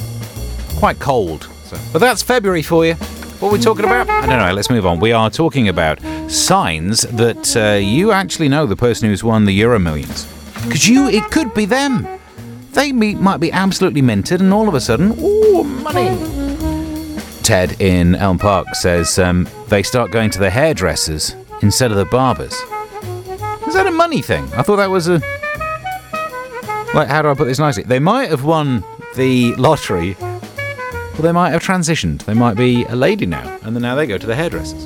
Quite 0.80 1.00
cold. 1.00 1.50
So. 1.64 1.78
But 1.94 2.00
that's 2.00 2.22
February 2.22 2.62
for 2.62 2.86
you. 2.86 2.96
What 3.40 3.50
are 3.50 3.52
we 3.52 3.60
talking 3.60 3.86
about? 3.86 4.10
I 4.10 4.26
don't 4.26 4.40
know. 4.40 4.54
Let's 4.54 4.70
move 4.70 4.86
on. 4.86 5.00
We 5.00 5.12
are 5.12 5.30
talking 5.30 5.68
about 5.68 6.00
signs 6.30 7.02
that 7.02 7.58
uh, 7.58 7.78
you 7.78 8.12
actually 8.12 8.48
know 8.48 8.66
the 8.66 8.76
person 8.76 9.10
who's 9.10 9.24
won 9.24 9.46
the 9.46 9.52
Euro 9.54 9.80
Millions. 9.80 10.26
Because 10.64 10.88
you, 10.88 11.08
it 11.10 11.30
could 11.30 11.54
be 11.54 11.66
them. 11.66 12.08
They 12.72 12.92
me- 12.94 13.16
might 13.16 13.38
be 13.42 13.52
absolutely 13.52 14.02
minted, 14.02 14.40
and 14.40 14.54
all 14.54 14.68
of 14.70 14.74
a 14.76 14.82
sudden, 14.82 15.14
ooh, 15.20 15.64
money. 15.64 16.18
Ted 17.44 17.82
in 17.82 18.16
Elm 18.16 18.40
Park 18.40 18.74
says 18.76 19.20
um, 19.20 19.48
they 19.68 19.84
start 19.84 20.12
going 20.12 20.30
to 20.32 20.40
the 20.40 20.50
hairdressers 20.50 21.36
instead 21.62 21.92
of 21.92 21.98
the 21.98 22.06
barbers. 22.06 22.54
Is 23.68 23.74
that 23.74 23.86
a 23.88 23.92
money 23.92 24.22
thing? 24.22 24.46
I 24.54 24.62
thought 24.62 24.78
that 24.78 24.90
was 24.90 25.10
a. 25.10 25.22
Like, 26.94 27.10
how 27.10 27.22
do 27.22 27.30
I 27.30 27.34
put 27.34 27.46
this 27.46 27.60
nicely? 27.60 27.84
They 27.84 28.00
might 28.00 28.30
have 28.30 28.46
won 28.46 28.84
the 29.16 29.54
lottery, 29.56 30.16
or 31.18 31.22
they 31.22 31.32
might 31.32 31.52
have 31.52 31.64
transitioned. 31.64 32.26
They 32.26 32.34
might 32.34 32.56
be 32.56 32.84
a 32.86 32.96
lady 32.96 33.26
now, 33.26 33.60
and 33.64 33.76
then 33.76 33.82
now 33.82 33.96
they 33.96 34.08
go 34.08 34.18
to 34.18 34.28
the 34.28 34.36
hairdressers. 34.36 34.84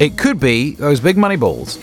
It 0.00 0.18
could 0.18 0.40
be 0.40 0.74
those 0.74 1.00
big 1.00 1.16
money 1.16 1.36
balls. 1.36 1.78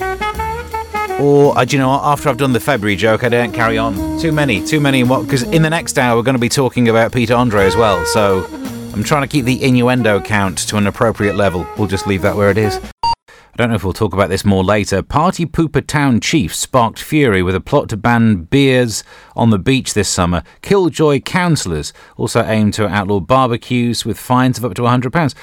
Or, 1.19 1.57
uh, 1.57 1.65
do 1.65 1.75
you 1.75 1.81
know 1.81 1.89
what? 1.89 2.03
After 2.03 2.29
I've 2.29 2.37
done 2.37 2.53
the 2.53 2.59
February 2.59 2.95
joke, 2.95 3.23
I 3.23 3.29
don't 3.29 3.51
carry 3.51 3.77
on. 3.77 4.19
Too 4.19 4.31
many, 4.31 4.65
too 4.65 4.79
many. 4.79 5.03
What? 5.03 5.23
Because 5.23 5.43
in 5.43 5.61
the 5.63 5.69
next 5.69 5.97
hour, 5.97 6.15
we're 6.15 6.23
going 6.23 6.35
to 6.35 6.39
be 6.39 6.49
talking 6.49 6.87
about 6.87 7.11
Peter 7.11 7.35
Andre 7.35 7.65
as 7.65 7.75
well. 7.75 8.05
So 8.05 8.45
I'm 8.93 9.03
trying 9.03 9.23
to 9.23 9.27
keep 9.27 9.45
the 9.45 9.61
innuendo 9.61 10.21
count 10.21 10.59
to 10.69 10.77
an 10.77 10.87
appropriate 10.87 11.35
level. 11.35 11.67
We'll 11.77 11.87
just 11.87 12.07
leave 12.07 12.21
that 12.21 12.35
where 12.35 12.49
it 12.49 12.57
is. 12.57 12.79
I 13.59 13.63
don't 13.63 13.71
know 13.71 13.75
if 13.75 13.83
we'll 13.83 13.91
talk 13.91 14.13
about 14.13 14.29
this 14.29 14.45
more 14.45 14.63
later. 14.63 15.03
Party 15.03 15.45
Pooper 15.45 15.85
Town 15.85 16.21
Chief 16.21 16.55
sparked 16.55 16.97
fury 16.97 17.43
with 17.43 17.55
a 17.55 17.59
plot 17.59 17.89
to 17.89 17.97
ban 17.97 18.43
beers 18.43 19.03
on 19.35 19.49
the 19.49 19.59
beach 19.59 19.93
this 19.93 20.07
summer. 20.07 20.43
Killjoy 20.61 21.19
councillors 21.19 21.91
also 22.15 22.41
aim 22.45 22.71
to 22.71 22.87
outlaw 22.87 23.19
barbecues 23.19 24.05
with 24.05 24.17
fines 24.17 24.57
of 24.57 24.63
up 24.63 24.75
to 24.75 24.83
£100. 24.83 25.33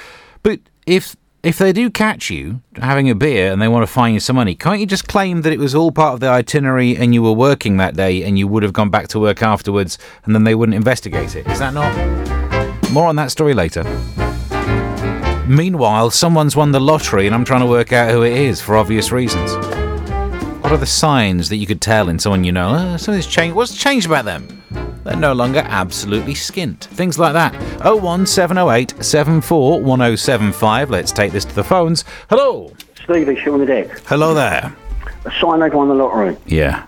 But 0.42 0.60
if 0.86 1.14
if 1.42 1.58
they 1.58 1.74
do 1.74 1.90
catch 1.90 2.30
you 2.30 2.62
having 2.76 3.10
a 3.10 3.14
beer 3.14 3.52
and 3.52 3.60
they 3.60 3.68
want 3.68 3.82
to 3.82 3.92
fine 3.92 4.14
you 4.14 4.20
some 4.20 4.36
money, 4.36 4.54
can't 4.54 4.80
you 4.80 4.86
just 4.86 5.06
claim 5.06 5.42
that 5.42 5.52
it 5.52 5.58
was 5.58 5.74
all 5.74 5.92
part 5.92 6.14
of 6.14 6.20
the 6.20 6.28
itinerary 6.28 6.96
and 6.96 7.12
you 7.12 7.22
were 7.22 7.32
working 7.32 7.76
that 7.76 7.96
day 7.96 8.24
and 8.24 8.38
you 8.38 8.48
would 8.48 8.62
have 8.62 8.72
gone 8.72 8.88
back 8.88 9.08
to 9.08 9.20
work 9.20 9.42
afterwards 9.42 9.98
and 10.24 10.34
then 10.34 10.44
they 10.44 10.54
wouldn't 10.54 10.74
investigate 10.74 11.36
it? 11.36 11.46
Is 11.48 11.58
that 11.58 11.74
not? 11.74 11.92
More 12.90 13.08
on 13.08 13.16
that 13.16 13.30
story 13.30 13.52
later. 13.52 13.84
Meanwhile, 15.48 16.10
someone's 16.10 16.56
won 16.56 16.72
the 16.72 16.80
lottery 16.80 17.26
and 17.26 17.34
I'm 17.34 17.44
trying 17.44 17.60
to 17.60 17.66
work 17.66 17.92
out 17.92 18.10
who 18.10 18.22
it 18.22 18.32
is 18.32 18.60
for 18.60 18.76
obvious 18.76 19.12
reasons. 19.12 19.52
What 20.62 20.72
are 20.72 20.76
the 20.76 20.86
signs 20.86 21.48
that 21.50 21.56
you 21.56 21.66
could 21.66 21.80
tell 21.80 22.08
in 22.08 22.18
someone 22.18 22.42
you 22.42 22.50
know? 22.50 22.70
Uh, 22.70 22.98
something's 22.98 23.26
changed. 23.28 23.54
What's 23.54 23.76
changed 23.76 24.06
about 24.06 24.24
them? 24.24 24.62
They're 25.04 25.14
no 25.14 25.32
longer 25.32 25.60
absolutely 25.64 26.34
skint. 26.34 26.80
Things 26.80 27.16
like 27.16 27.32
that. 27.34 27.54
01708 27.84 29.04
741075. 29.04 30.90
Let's 30.90 31.12
take 31.12 31.30
this 31.30 31.44
to 31.44 31.54
the 31.54 31.62
phones. 31.62 32.04
Hello. 32.28 32.72
Stevie, 33.04 33.36
shit 33.36 33.48
on 33.48 33.60
the 33.60 33.66
deck. 33.66 34.00
Hello 34.06 34.34
there. 34.34 34.74
A 35.24 35.30
sign 35.40 35.60
they've 35.60 35.72
won 35.72 35.86
the 35.88 35.94
lottery 35.94 36.36
Yeah. 36.46 36.86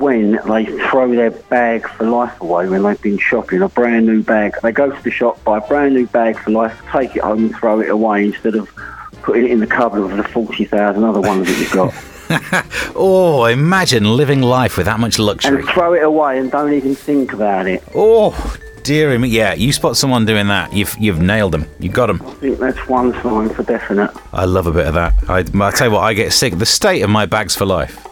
When 0.00 0.32
they 0.48 0.64
throw 0.88 1.14
their 1.14 1.30
bag 1.30 1.86
for 1.88 2.04
life 2.06 2.40
away 2.40 2.68
when 2.68 2.82
they've 2.82 3.00
been 3.02 3.18
shopping, 3.18 3.60
a 3.62 3.68
brand 3.68 4.06
new 4.06 4.22
bag. 4.22 4.54
They 4.62 4.72
go 4.72 4.90
to 4.90 5.02
the 5.02 5.10
shop, 5.10 5.42
buy 5.44 5.58
a 5.58 5.60
brand 5.60 5.94
new 5.94 6.06
bag 6.06 6.38
for 6.38 6.50
life, 6.50 6.80
take 6.90 7.16
it 7.16 7.22
home 7.22 7.44
and 7.46 7.54
throw 7.56 7.80
it 7.80 7.90
away 7.90 8.24
instead 8.24 8.54
of 8.54 8.68
putting 9.22 9.44
it 9.44 9.50
in 9.50 9.60
the 9.60 9.66
cupboard 9.66 10.02
with 10.02 10.16
the 10.16 10.24
40,000 10.24 11.04
other 11.04 11.20
ones 11.20 11.46
that 11.46 11.58
you've 11.58 11.72
got. 11.72 11.94
Oh, 12.94 13.46
imagine 13.46 14.04
living 14.16 14.40
life 14.40 14.76
with 14.76 14.86
that 14.86 15.00
much 15.00 15.18
luxury. 15.18 15.60
and 15.62 15.68
throw 15.70 15.94
it 15.94 16.02
away 16.04 16.38
and 16.38 16.48
don't 16.50 16.72
even 16.72 16.94
think 16.94 17.32
about 17.32 17.66
it. 17.66 17.82
Oh, 17.92 18.56
dear 18.84 19.18
me. 19.18 19.28
Yeah, 19.28 19.54
you 19.54 19.72
spot 19.72 19.96
someone 19.96 20.26
doing 20.26 20.46
that, 20.46 20.72
you've 20.72 20.94
you've 21.00 21.20
nailed 21.20 21.50
them. 21.52 21.66
You 21.80 21.88
got 21.88 22.06
them. 22.06 22.22
I 22.24 22.30
think 22.34 22.58
that's 22.60 22.86
one 22.86 23.12
sign 23.22 23.48
for 23.48 23.64
definite. 23.64 24.10
I 24.32 24.44
love 24.44 24.68
a 24.68 24.72
bit 24.72 24.86
of 24.86 24.94
that. 24.94 25.14
I, 25.28 25.38
I 25.38 25.70
tell 25.72 25.88
you 25.88 25.92
what, 25.94 26.02
I 26.02 26.14
get 26.14 26.32
sick. 26.32 26.56
The 26.56 26.66
state 26.66 27.02
of 27.02 27.10
my 27.10 27.26
bags 27.26 27.56
for 27.56 27.66
life. 27.66 28.06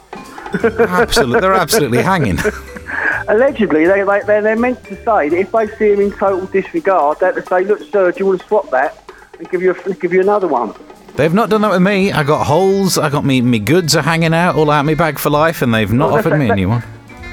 Absolutely, 0.55 1.41
they're 1.41 1.53
absolutely 1.53 2.03
hanging. 2.03 2.39
Allegedly, 3.29 3.87
they, 3.87 4.03
they, 4.03 4.21
they're, 4.27 4.43
they're 4.43 4.57
meant 4.57 4.83
to 4.85 4.97
say 4.97 5.29
that 5.29 5.37
if 5.37 5.53
they 5.53 5.69
see 5.77 5.93
him 5.93 6.01
in 6.01 6.11
total 6.13 6.47
disregard, 6.47 7.19
they're 7.21 7.33
to 7.33 7.43
say, 7.47 7.65
look, 7.65 7.81
sir, 7.81 8.11
do 8.13 8.19
you 8.19 8.27
want 8.27 8.41
to 8.41 8.47
swap 8.47 8.71
that 8.71 8.99
and 9.39 9.49
give 9.51 9.63
you, 9.63 9.73
a, 9.73 9.95
give 9.95 10.13
you 10.13 10.21
another 10.21 10.49
one? 10.49 10.75
They've 11.17 11.35
not 11.35 11.51
done 11.51 11.63
that 11.63 11.73
with 11.73 11.83
me. 11.83 12.13
I 12.13 12.23
got 12.23 12.47
holes. 12.47 12.97
I 12.97 13.11
got 13.11 13.25
me 13.25 13.41
me 13.41 13.59
goods 13.59 13.97
are 13.97 14.03
hanging 14.03 14.33
out 14.33 14.55
all 14.55 14.71
out 14.71 14.85
my 14.85 14.95
bag 14.95 15.19
for 15.19 15.31
life, 15.31 15.63
and 15.63 15.75
they've 15.75 15.93
not 15.93 16.11
that's- 16.11 16.27
offered 16.27 16.39
me 16.39 16.49
a 16.49 16.55
new 16.55 16.69
one. 16.69 16.85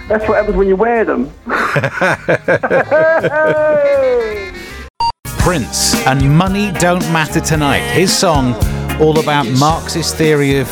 That's 0.07 0.27
what 0.27 0.37
happens 0.37 0.55
when 0.57 0.67
you 0.67 0.75
wear 0.75 1.03
them. 1.03 1.31
Prince 5.39 5.95
and 6.07 6.37
money 6.37 6.71
don't 6.73 7.01
matter 7.11 7.39
tonight. 7.39 7.79
His 7.91 8.11
song, 8.15 8.53
all 8.99 9.19
about 9.19 9.47
Marxist 9.59 10.15
theory 10.15 10.59
of 10.59 10.67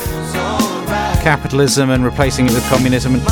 capitalism 1.23 1.89
and 1.89 2.03
replacing 2.03 2.45
it 2.45 2.51
with 2.51 2.63
communism. 2.65 3.15
And 3.15 3.23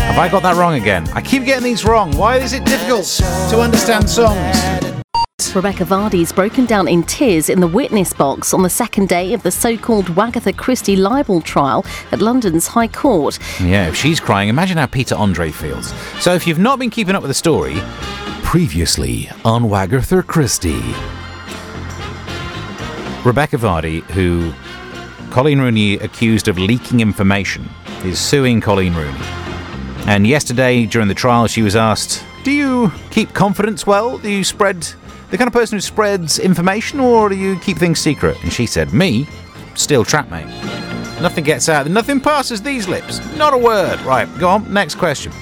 have 0.00 0.18
I 0.18 0.28
got 0.30 0.42
that 0.42 0.56
wrong 0.56 0.74
again? 0.74 1.08
I 1.14 1.22
keep 1.22 1.44
getting 1.44 1.64
these 1.64 1.84
wrong. 1.84 2.14
Why 2.16 2.36
is 2.36 2.52
it 2.52 2.64
difficult 2.64 3.06
to 3.50 3.60
understand 3.60 4.08
songs? 4.08 4.74
Rebekah 5.54 5.84
Vardy's 5.84 6.32
broken 6.32 6.66
down 6.66 6.88
in 6.88 7.02
tears 7.04 7.48
in 7.48 7.60
the 7.60 7.66
witness 7.66 8.12
box 8.12 8.52
on 8.52 8.62
the 8.62 8.70
second 8.70 9.08
day 9.08 9.32
of 9.34 9.42
the 9.42 9.50
so 9.50 9.76
called 9.76 10.06
Wagatha 10.06 10.56
Christie 10.56 10.96
libel 10.96 11.40
trial 11.40 11.86
at 12.12 12.20
London's 12.20 12.66
High 12.66 12.88
Court. 12.88 13.38
Yeah, 13.60 13.88
if 13.88 13.94
she's 13.94 14.20
crying, 14.20 14.48
imagine 14.48 14.76
how 14.76 14.86
Peter 14.86 15.14
Andre 15.14 15.50
feels. 15.50 15.94
So 16.20 16.34
if 16.34 16.46
you've 16.46 16.58
not 16.58 16.78
been 16.78 16.90
keeping 16.90 17.14
up 17.14 17.22
with 17.22 17.30
the 17.30 17.34
story, 17.34 17.76
previously 18.42 19.30
on 19.44 19.64
Wagatha 19.64 20.26
Christie, 20.26 20.82
Rebekah 23.24 23.58
Vardy, 23.58 24.02
who 24.10 24.52
Colleen 25.34 25.58
Rooney 25.58 25.94
accused 25.94 26.46
of 26.46 26.60
leaking 26.60 27.00
information, 27.00 27.68
is 28.04 28.20
suing 28.20 28.60
Colleen 28.60 28.94
Rooney. 28.94 29.18
And 30.06 30.28
yesterday, 30.28 30.86
during 30.86 31.08
the 31.08 31.14
trial, 31.14 31.48
she 31.48 31.60
was 31.60 31.74
asked, 31.74 32.24
Do 32.44 32.52
you 32.52 32.92
keep 33.10 33.34
confidence 33.34 33.84
well? 33.84 34.16
Do 34.18 34.30
you 34.30 34.44
spread 34.44 34.86
the 35.32 35.36
kind 35.36 35.48
of 35.48 35.52
person 35.52 35.76
who 35.76 35.80
spreads 35.80 36.38
information, 36.38 37.00
or 37.00 37.28
do 37.28 37.34
you 37.34 37.58
keep 37.58 37.78
things 37.78 37.98
secret? 37.98 38.40
And 38.44 38.52
she 38.52 38.64
said, 38.64 38.92
Me? 38.92 39.26
Still 39.74 40.04
trap, 40.04 40.30
mate. 40.30 40.46
Nothing 41.20 41.42
gets 41.42 41.68
out. 41.68 41.88
Nothing 41.88 42.20
passes 42.20 42.62
these 42.62 42.86
lips. 42.86 43.18
Not 43.34 43.52
a 43.52 43.58
word. 43.58 44.00
Right, 44.02 44.28
go 44.38 44.50
on. 44.50 44.72
Next 44.72 44.94
question. 44.94 45.32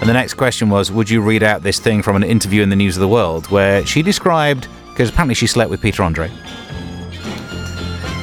And 0.00 0.08
the 0.08 0.14
next 0.14 0.34
question 0.34 0.70
was 0.70 0.90
Would 0.90 1.10
you 1.10 1.20
read 1.20 1.42
out 1.42 1.62
this 1.62 1.78
thing 1.78 2.00
from 2.00 2.16
an 2.16 2.24
interview 2.24 2.62
in 2.62 2.70
the 2.70 2.76
News 2.76 2.96
of 2.96 3.02
the 3.02 3.08
World 3.08 3.50
where 3.50 3.84
she 3.84 4.00
described, 4.00 4.68
because 4.88 5.10
apparently 5.10 5.34
she 5.34 5.46
slept 5.46 5.70
with 5.70 5.82
Peter 5.82 6.02
Andre, 6.02 6.30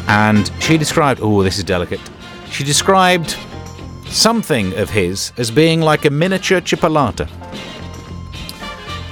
and 0.09 0.51
she 0.59 0.77
described, 0.77 1.21
oh, 1.21 1.43
this 1.43 1.59
is 1.59 1.63
delicate. 1.63 2.01
She 2.49 2.63
described 2.63 3.37
something 4.07 4.75
of 4.75 4.89
his 4.89 5.31
as 5.37 5.51
being 5.51 5.81
like 5.81 6.03
a 6.03 6.09
miniature 6.09 6.59
chipolata. 6.61 7.29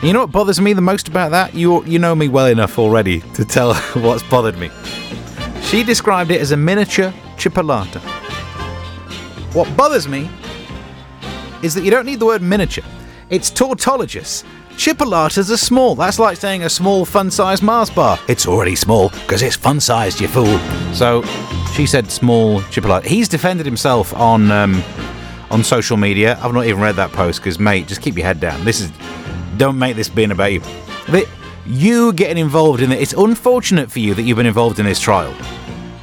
You 0.01 0.11
know 0.11 0.21
what 0.21 0.31
bothers 0.31 0.59
me 0.59 0.73
the 0.73 0.81
most 0.81 1.07
about 1.07 1.31
that? 1.31 1.53
You 1.53 1.83
you 1.85 1.99
know 1.99 2.15
me 2.15 2.27
well 2.27 2.47
enough 2.47 2.79
already 2.79 3.21
to 3.35 3.45
tell 3.45 3.73
what's 3.93 4.23
bothered 4.23 4.57
me. 4.57 4.71
She 5.61 5.83
described 5.83 6.31
it 6.31 6.41
as 6.41 6.51
a 6.51 6.57
miniature 6.57 7.13
chipolata. 7.35 7.99
What 9.53 9.75
bothers 9.77 10.07
me 10.07 10.29
is 11.61 11.75
that 11.75 11.83
you 11.83 11.91
don't 11.91 12.05
need 12.05 12.19
the 12.19 12.25
word 12.25 12.41
miniature. 12.41 12.83
It's 13.29 13.51
tautologous. 13.51 14.43
Chipolatas 14.77 15.51
are 15.51 15.57
small. 15.57 15.95
That's 15.95 16.19
like 16.19 16.37
saying 16.37 16.61
a 16.61 16.69
small 16.69 17.03
fun-sized 17.03 17.63
Mars 17.63 17.89
bar. 17.89 18.19
It's 18.27 18.45
already 18.45 18.75
small 18.75 19.09
because 19.09 19.41
it's 19.41 19.55
fun-sized, 19.55 20.21
you 20.21 20.27
fool. 20.27 20.59
So 20.93 21.23
she 21.73 21.87
said 21.87 22.11
small 22.11 22.61
chipolata. 22.61 23.05
He's 23.05 23.27
defended 23.27 23.65
himself 23.65 24.13
on 24.13 24.51
um, 24.51 24.83
on 25.49 25.63
social 25.63 25.97
media. 25.97 26.37
I've 26.43 26.53
not 26.53 26.67
even 26.67 26.79
read 26.79 26.95
that 26.97 27.11
post 27.11 27.39
because, 27.39 27.57
mate, 27.57 27.87
just 27.87 28.03
keep 28.03 28.17
your 28.17 28.25
head 28.27 28.39
down. 28.39 28.63
This 28.65 28.79
is 28.79 28.91
don't 29.57 29.79
make 29.79 29.95
this 29.95 30.09
being 30.09 30.29
about 30.29 30.53
you. 30.53 30.61
But 31.09 31.27
you 31.65 32.13
getting 32.13 32.37
involved 32.37 32.83
in 32.83 32.91
it. 32.91 33.01
It's 33.01 33.13
unfortunate 33.13 33.91
for 33.91 33.97
you 33.97 34.13
that 34.13 34.21
you've 34.21 34.37
been 34.37 34.45
involved 34.45 34.77
in 34.77 34.85
this 34.85 34.99
trial. 34.99 35.35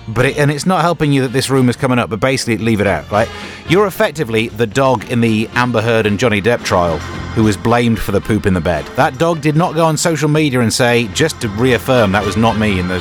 But 0.08 0.26
it, 0.26 0.36
and 0.36 0.50
it's 0.50 0.66
not 0.66 0.82
helping 0.82 1.12
you 1.12 1.22
that 1.22 1.32
this 1.32 1.48
rumour's 1.48 1.76
coming 1.76 2.00
up. 2.00 2.10
But 2.10 2.18
basically, 2.18 2.58
leave 2.58 2.80
it 2.80 2.88
out. 2.88 3.08
Right? 3.08 3.28
You're 3.68 3.86
effectively 3.86 4.48
the 4.48 4.66
dog 4.66 5.08
in 5.12 5.20
the 5.20 5.48
Amber 5.54 5.80
Heard 5.80 6.06
and 6.06 6.18
Johnny 6.18 6.42
Depp 6.42 6.64
trial, 6.64 6.98
who 7.34 7.44
was 7.44 7.56
blamed 7.56 7.98
for 7.98 8.12
the 8.12 8.20
poop 8.20 8.46
in 8.46 8.54
the 8.54 8.60
bed. 8.60 8.84
That 8.96 9.18
dog 9.18 9.40
did 9.40 9.56
not 9.56 9.74
go 9.74 9.84
on 9.84 9.96
social 9.96 10.28
media 10.28 10.60
and 10.60 10.72
say, 10.72 11.08
just 11.08 11.40
to 11.40 11.48
reaffirm, 11.48 12.12
that 12.12 12.24
was 12.24 12.36
not 12.36 12.58
me 12.58 12.78
in 12.78 12.88
the 12.88 12.98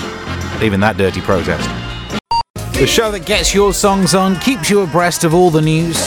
leaving 0.60 0.80
that 0.80 0.98
dirty 0.98 1.22
protest. 1.22 1.70
The 2.74 2.88
show 2.88 3.12
that 3.12 3.26
gets 3.26 3.54
your 3.54 3.74
songs 3.74 4.16
on, 4.16 4.38
keeps 4.40 4.70
you 4.70 4.82
abreast 4.82 5.24
of 5.24 5.34
all 5.34 5.50
the 5.50 5.62
news. 5.62 5.98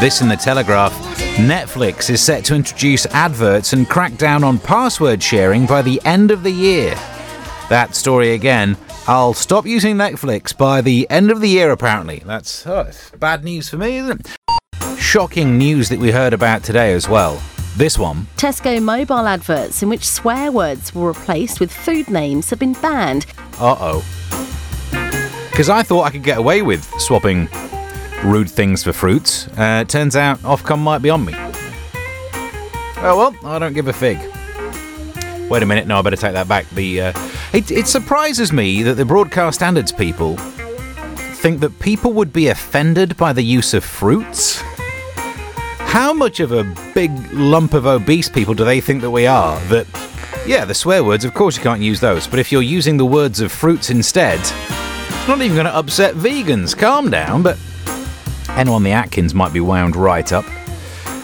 This 0.00 0.20
in 0.20 0.28
the 0.28 0.36
Telegraph. 0.36 0.92
Netflix 1.36 2.10
is 2.10 2.22
set 2.22 2.44
to 2.44 2.54
introduce 2.54 3.06
adverts 3.06 3.72
and 3.72 3.88
crack 3.88 4.16
down 4.16 4.44
on 4.44 4.58
password 4.58 5.22
sharing 5.22 5.66
by 5.66 5.82
the 5.82 6.00
end 6.04 6.30
of 6.30 6.42
the 6.42 6.50
year. 6.50 6.94
That 7.68 7.94
story 7.94 8.32
again. 8.32 8.76
I'll 9.06 9.34
stop 9.34 9.66
using 9.66 9.96
Netflix 9.96 10.56
by 10.56 10.80
the 10.80 11.06
end 11.10 11.30
of 11.30 11.40
the 11.40 11.48
year, 11.48 11.70
apparently. 11.70 12.22
That's 12.24 12.66
oh, 12.66 12.80
it's 12.80 13.10
bad 13.10 13.44
news 13.44 13.68
for 13.68 13.76
me, 13.76 13.96
isn't 13.98 14.20
it? 14.20 14.98
Shocking 14.98 15.58
news 15.58 15.88
that 15.88 15.98
we 15.98 16.10
heard 16.10 16.32
about 16.32 16.62
today 16.62 16.92
as 16.92 17.08
well. 17.08 17.42
This 17.76 17.98
one. 17.98 18.28
Tesco 18.36 18.80
mobile 18.80 19.26
adverts 19.26 19.82
in 19.82 19.88
which 19.88 20.08
swear 20.08 20.52
words 20.52 20.94
were 20.94 21.08
replaced 21.08 21.58
with 21.58 21.72
food 21.72 22.08
names 22.08 22.50
have 22.50 22.60
been 22.60 22.74
banned. 22.74 23.26
Uh 23.58 23.76
oh. 23.80 24.04
Because 25.50 25.68
I 25.68 25.82
thought 25.82 26.02
I 26.02 26.10
could 26.10 26.22
get 26.22 26.38
away 26.38 26.62
with 26.62 26.84
swapping 27.00 27.48
rude 28.24 28.48
things 28.48 28.84
for 28.84 28.92
fruits. 28.92 29.48
Uh, 29.56 29.82
turns 29.84 30.14
out 30.14 30.38
Ofcom 30.40 30.78
might 30.78 31.02
be 31.02 31.10
on 31.10 31.24
me. 31.24 31.32
Oh 31.36 33.16
well, 33.16 33.36
I 33.44 33.58
don't 33.58 33.72
give 33.72 33.88
a 33.88 33.92
fig. 33.92 34.18
Wait 35.50 35.62
a 35.62 35.66
minute, 35.66 35.88
no, 35.88 35.98
I 35.98 36.02
better 36.02 36.16
take 36.16 36.32
that 36.32 36.46
back. 36.46 36.68
The 36.70 37.00
uh, 37.00 37.12
it, 37.52 37.72
it 37.72 37.88
surprises 37.88 38.52
me 38.52 38.84
that 38.84 38.94
the 38.94 39.04
broadcast 39.04 39.56
standards 39.56 39.90
people 39.90 40.36
think 40.36 41.58
that 41.60 41.78
people 41.80 42.12
would 42.12 42.32
be 42.32 42.46
offended 42.48 43.16
by 43.16 43.32
the 43.32 43.42
use 43.42 43.74
of 43.74 43.84
fruits. 43.84 44.53
How 45.94 46.12
much 46.12 46.40
of 46.40 46.50
a 46.50 46.64
big 46.92 47.12
lump 47.32 47.72
of 47.72 47.86
obese 47.86 48.28
people 48.28 48.52
do 48.52 48.64
they 48.64 48.80
think 48.80 49.00
that 49.02 49.12
we 49.12 49.28
are 49.28 49.60
that 49.66 49.86
Yeah, 50.44 50.64
the 50.64 50.74
swear 50.74 51.04
words, 51.04 51.24
of 51.24 51.34
course 51.34 51.56
you 51.56 51.62
can't 51.62 51.80
use 51.80 52.00
those. 52.00 52.26
But 52.26 52.40
if 52.40 52.50
you're 52.50 52.62
using 52.62 52.96
the 52.96 53.04
words 53.04 53.40
of 53.40 53.52
fruits 53.52 53.90
instead, 53.90 54.40
it's 54.40 55.28
not 55.28 55.40
even 55.40 55.54
going 55.54 55.66
to 55.66 55.76
upset 55.76 56.16
vegans. 56.16 56.76
Calm 56.76 57.10
down, 57.10 57.44
but 57.44 57.56
anyone 58.58 58.82
the 58.82 58.90
Atkins 58.90 59.36
might 59.36 59.52
be 59.52 59.60
wound 59.60 59.94
right 59.94 60.32
up. 60.32 60.44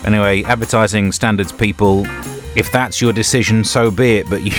Anyway, 0.04 0.44
advertising 0.44 1.10
standards 1.10 1.50
people, 1.50 2.06
if 2.54 2.70
that's 2.70 3.00
your 3.00 3.12
decision, 3.12 3.64
so 3.64 3.90
be 3.90 4.18
it. 4.18 4.30
But 4.30 4.42
you, 4.44 4.52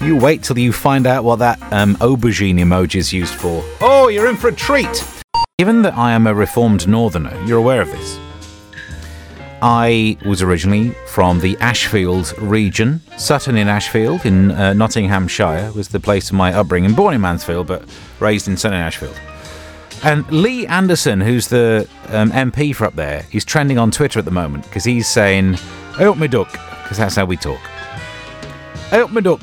you 0.00 0.16
wait 0.16 0.42
till 0.42 0.58
you 0.58 0.72
find 0.72 1.06
out 1.06 1.22
what 1.22 1.40
that 1.40 1.60
um, 1.70 1.96
aubergine 1.96 2.60
emoji 2.60 2.94
is 2.94 3.12
used 3.12 3.34
for. 3.34 3.62
Oh, 3.82 4.08
you're 4.08 4.26
in 4.26 4.38
for 4.38 4.48
a 4.48 4.54
treat. 4.54 5.04
Given 5.58 5.82
that 5.82 5.98
I 5.98 6.12
am 6.12 6.26
a 6.26 6.32
reformed 6.32 6.88
northerner, 6.88 7.38
you're 7.44 7.58
aware 7.58 7.82
of 7.82 7.90
this. 7.90 8.23
I 9.66 10.18
was 10.26 10.42
originally 10.42 10.90
from 11.06 11.40
the 11.40 11.56
Ashfield 11.56 12.36
region. 12.38 13.00
Sutton 13.16 13.56
in 13.56 13.66
Ashfield, 13.66 14.26
in 14.26 14.50
uh, 14.50 14.74
Nottinghamshire, 14.74 15.72
was 15.74 15.88
the 15.88 15.98
place 15.98 16.28
of 16.28 16.36
my 16.36 16.52
upbringing. 16.52 16.92
Born 16.92 17.14
in 17.14 17.22
Mansfield, 17.22 17.66
but 17.66 17.82
raised 18.20 18.46
in 18.46 18.58
Sutton 18.58 18.76
in 18.76 18.84
Ashfield. 18.84 19.18
And 20.02 20.30
Lee 20.30 20.66
Anderson, 20.66 21.18
who's 21.18 21.48
the 21.48 21.88
um, 22.08 22.30
MP 22.32 22.76
for 22.76 22.84
up 22.84 22.94
there, 22.94 23.22
he's 23.30 23.42
trending 23.42 23.78
on 23.78 23.90
Twitter 23.90 24.18
at 24.18 24.26
the 24.26 24.30
moment 24.30 24.64
because 24.64 24.84
he's 24.84 25.08
saying, 25.08 25.54
Help 25.96 26.18
me 26.18 26.28
duck, 26.28 26.52
because 26.82 26.98
that's 26.98 27.16
how 27.16 27.24
we 27.24 27.38
talk. 27.38 27.60
Help 28.90 29.12
me 29.12 29.22
duck. 29.22 29.40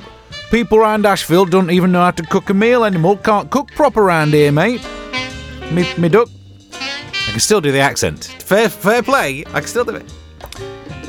People 0.51 0.77
around 0.77 1.07
Ashfield 1.07 1.49
don't 1.49 1.71
even 1.71 1.91
know 1.91 2.03
how 2.03 2.11
to 2.11 2.21
cook 2.21 2.51
a 2.51 2.53
meal 2.53 2.83
anymore. 2.83 3.17
Can't 3.17 3.49
cook 3.49 3.71
proper 3.71 4.03
around 4.03 4.33
here, 4.33 4.51
mate. 4.51 4.87
Me, 5.71 5.91
me 5.97 6.09
duck. 6.09 6.29
I 7.31 7.33
can 7.35 7.39
still 7.39 7.61
do 7.61 7.71
the 7.71 7.79
accent. 7.79 8.25
Fair, 8.43 8.67
fair 8.67 9.01
play. 9.01 9.45
I 9.53 9.61
can 9.61 9.67
still 9.67 9.85
do 9.85 9.95
it. 9.95 10.13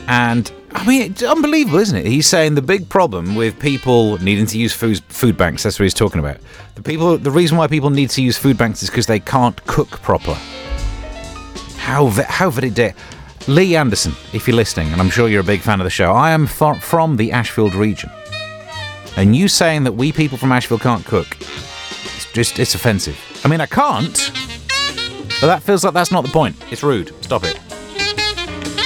And 0.06 0.52
I 0.70 0.86
mean, 0.86 1.02
it's 1.10 1.24
unbelievable, 1.24 1.80
isn't 1.80 1.98
it? 1.98 2.06
He's 2.06 2.28
saying 2.28 2.54
the 2.54 2.62
big 2.62 2.88
problem 2.88 3.34
with 3.34 3.58
people 3.58 4.22
needing 4.22 4.46
to 4.46 4.56
use 4.56 4.72
food, 4.72 5.00
food 5.08 5.36
banks. 5.36 5.64
That's 5.64 5.80
what 5.80 5.82
he's 5.82 5.94
talking 5.94 6.20
about. 6.20 6.36
The 6.76 6.82
people, 6.82 7.18
the 7.18 7.32
reason 7.32 7.58
why 7.58 7.66
people 7.66 7.90
need 7.90 8.10
to 8.10 8.22
use 8.22 8.38
food 8.38 8.56
banks 8.56 8.84
is 8.84 8.88
because 8.88 9.06
they 9.06 9.18
can't 9.18 9.66
cook 9.66 10.00
proper. 10.00 10.34
How 11.78 12.06
how 12.06 12.50
dare. 12.50 12.94
Lee 13.48 13.74
Anderson, 13.74 14.12
if 14.32 14.46
you're 14.46 14.54
listening, 14.54 14.92
and 14.92 15.00
I'm 15.00 15.10
sure 15.10 15.28
you're 15.28 15.40
a 15.40 15.44
big 15.44 15.60
fan 15.60 15.80
of 15.80 15.84
the 15.84 15.90
show, 15.90 16.12
I 16.12 16.30
am 16.30 16.46
from 16.46 17.16
the 17.16 17.32
Ashfield 17.32 17.74
region. 17.74 18.12
And 19.16 19.34
you 19.34 19.48
saying 19.48 19.82
that 19.82 19.94
we 19.94 20.12
people 20.12 20.38
from 20.38 20.52
Ashfield 20.52 20.82
can't 20.82 21.04
cook, 21.04 21.36
it's 21.40 22.30
just, 22.32 22.60
it's 22.60 22.76
offensive. 22.76 23.18
I 23.44 23.48
mean, 23.48 23.60
I 23.60 23.66
can't, 23.66 24.30
but 25.42 25.48
that 25.48 25.60
feels 25.60 25.82
like 25.82 25.92
that's 25.92 26.12
not 26.12 26.24
the 26.24 26.30
point. 26.30 26.54
It's 26.70 26.84
rude. 26.84 27.12
Stop 27.24 27.42
it. 27.42 27.58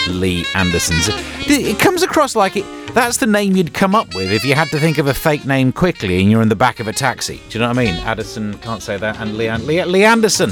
Lee 0.08 0.46
Anderson's. 0.54 1.10
It 1.46 1.78
comes 1.78 2.02
across 2.02 2.34
like 2.34 2.56
it. 2.56 2.64
That's 2.94 3.18
the 3.18 3.26
name 3.26 3.56
you'd 3.56 3.74
come 3.74 3.94
up 3.94 4.14
with 4.14 4.32
if 4.32 4.42
you 4.42 4.54
had 4.54 4.68
to 4.68 4.78
think 4.78 4.96
of 4.96 5.06
a 5.06 5.12
fake 5.12 5.44
name 5.44 5.70
quickly 5.70 6.18
and 6.22 6.30
you're 6.30 6.40
in 6.40 6.48
the 6.48 6.56
back 6.56 6.80
of 6.80 6.88
a 6.88 6.94
taxi. 6.94 7.42
Do 7.50 7.58
you 7.58 7.60
know 7.60 7.68
what 7.68 7.78
I 7.78 7.84
mean? 7.84 7.94
Addison 7.96 8.56
can't 8.60 8.82
say 8.82 8.96
that, 8.96 9.20
and 9.20 9.36
Lee, 9.36 9.54
Lee, 9.54 9.84
Lee 9.84 10.04
Anderson. 10.04 10.48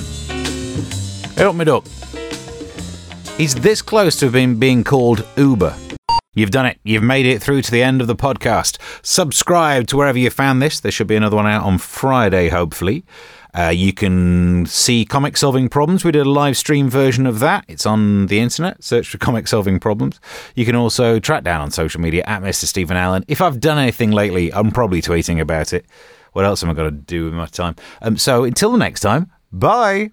Help 1.38 1.56
me, 1.56 1.64
duck. 1.64 1.86
He's 3.38 3.54
this 3.54 3.80
close 3.80 4.16
to 4.20 4.30
being 4.30 4.56
being 4.56 4.84
called 4.84 5.26
Uber. 5.38 5.74
You've 6.34 6.50
done 6.50 6.66
it. 6.66 6.78
You've 6.84 7.02
made 7.02 7.24
it 7.24 7.40
through 7.42 7.62
to 7.62 7.70
the 7.70 7.82
end 7.82 8.02
of 8.02 8.08
the 8.08 8.16
podcast. 8.16 8.76
Subscribe 9.02 9.86
to 9.86 9.96
wherever 9.96 10.18
you 10.18 10.28
found 10.28 10.60
this. 10.60 10.80
There 10.80 10.92
should 10.92 11.06
be 11.06 11.16
another 11.16 11.36
one 11.36 11.46
out 11.46 11.64
on 11.64 11.78
Friday, 11.78 12.50
hopefully. 12.50 13.04
Uh, 13.56 13.68
you 13.68 13.92
can 13.92 14.66
see 14.66 15.04
Comic 15.04 15.36
Solving 15.36 15.68
Problems. 15.68 16.04
We 16.04 16.12
did 16.12 16.26
a 16.26 16.30
live 16.30 16.56
stream 16.56 16.90
version 16.90 17.26
of 17.26 17.38
that. 17.38 17.64
It's 17.68 17.86
on 17.86 18.26
the 18.26 18.40
internet. 18.40 18.82
Search 18.82 19.08
for 19.08 19.18
Comic 19.18 19.46
Solving 19.46 19.78
Problems. 19.78 20.20
You 20.54 20.64
can 20.64 20.74
also 20.74 21.18
track 21.20 21.44
down 21.44 21.60
on 21.60 21.70
social 21.70 22.00
media 22.00 22.24
at 22.26 22.42
Mr. 22.42 22.64
Stephen 22.64 22.96
Allen. 22.96 23.24
If 23.28 23.40
I've 23.40 23.60
done 23.60 23.78
anything 23.78 24.10
lately, 24.10 24.52
I'm 24.52 24.70
probably 24.70 25.00
tweeting 25.00 25.40
about 25.40 25.72
it. 25.72 25.86
What 26.32 26.44
else 26.44 26.64
am 26.64 26.70
I 26.70 26.74
going 26.74 26.90
to 26.90 26.96
do 26.96 27.26
with 27.26 27.34
my 27.34 27.46
time? 27.46 27.76
Um, 28.02 28.16
so 28.16 28.42
until 28.42 28.72
the 28.72 28.78
next 28.78 29.00
time, 29.00 29.30
bye. 29.52 30.10